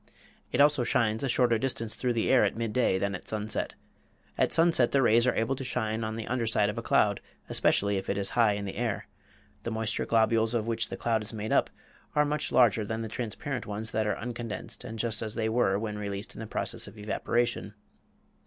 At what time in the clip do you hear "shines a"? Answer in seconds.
0.83-1.29